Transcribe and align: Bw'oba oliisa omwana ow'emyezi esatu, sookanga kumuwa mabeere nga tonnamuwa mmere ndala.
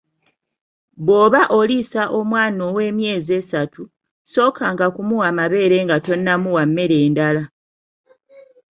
Bw'oba 1.05 1.41
oliisa 1.57 2.03
omwana 2.19 2.61
ow'emyezi 2.69 3.31
esatu, 3.39 3.83
sookanga 4.31 4.85
kumuwa 4.95 5.29
mabeere 5.37 5.77
nga 5.85 5.97
tonnamuwa 6.05 6.63
mmere 6.69 6.97
ndala. 7.11 7.43